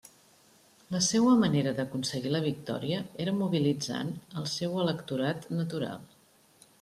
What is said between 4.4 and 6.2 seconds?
el seu electorat natural.